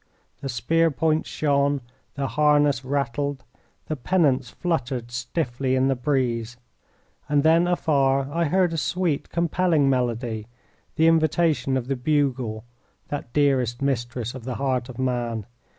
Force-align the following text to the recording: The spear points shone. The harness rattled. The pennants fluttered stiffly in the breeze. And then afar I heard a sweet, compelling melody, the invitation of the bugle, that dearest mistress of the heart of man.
The 0.39 0.49
spear 0.49 0.89
points 0.89 1.29
shone. 1.29 1.79
The 2.15 2.29
harness 2.29 2.83
rattled. 2.83 3.43
The 3.85 3.95
pennants 3.95 4.49
fluttered 4.49 5.11
stiffly 5.11 5.75
in 5.75 5.89
the 5.89 5.95
breeze. 5.95 6.57
And 7.29 7.43
then 7.43 7.67
afar 7.67 8.27
I 8.33 8.45
heard 8.45 8.73
a 8.73 8.77
sweet, 8.77 9.29
compelling 9.29 9.91
melody, 9.91 10.47
the 10.95 11.05
invitation 11.05 11.77
of 11.77 11.87
the 11.87 11.95
bugle, 11.95 12.63
that 13.09 13.31
dearest 13.31 13.79
mistress 13.79 14.33
of 14.33 14.43
the 14.43 14.55
heart 14.55 14.89
of 14.89 14.97
man. 14.97 15.45